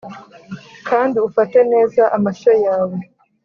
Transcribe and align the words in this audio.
kandi 0.87 1.15
ufate 1.27 1.59
neza 1.71 2.03
amashyo 2.17 2.51
yawe, 2.65 2.97